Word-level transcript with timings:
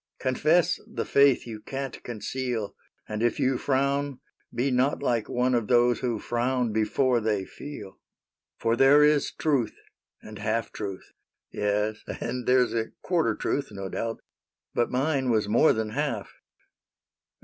Confess 0.17 0.79
the 0.87 1.05
faith 1.05 1.45
you 1.45 1.59
can't 1.59 2.01
conceal; 2.03 2.75
And 3.07 3.21
if 3.21 3.39
you 3.39 3.59
frown, 3.59 4.19
be 4.51 4.71
not 4.71 5.03
like 5.03 5.29
one 5.29 5.53
Of 5.53 5.67
those 5.67 5.99
who 5.99 6.17
frown 6.17 6.73
before 6.73 7.19
they 7.19 7.45
feel." 7.45 7.99
For 8.59 8.75
there 8.75 9.03
is 9.03 9.31
truth, 9.31 9.75
and 10.19 10.39
half 10.39 10.71
truth,— 10.73 11.11
yes. 11.51 12.01
And 12.19 12.47
there 12.47 12.65
's 12.65 12.73
a 12.73 12.89
quarter 13.03 13.35
truth, 13.35 13.67
no 13.71 13.89
doubt; 13.89 14.21
But 14.73 14.89
mine 14.89 15.29
was 15.29 15.47
more 15.47 15.71
than 15.71 15.89
half. 15.91 16.33